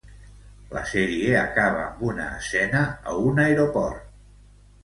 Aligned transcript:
La 0.77 0.81
sèrie 0.91 1.35
acaba 1.41 1.83
amb 1.89 2.01
una 2.13 2.27
escena 2.39 2.81
a 3.13 3.17
un 3.29 3.43
aeroport. 3.47 4.13